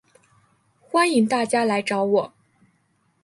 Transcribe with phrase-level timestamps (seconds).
[0.79, 2.33] 欢迎大家来找我